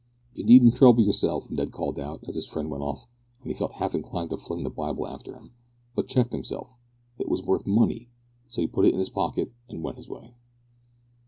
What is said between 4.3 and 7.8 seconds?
to fling the Bible after him, but checked himself. It was worth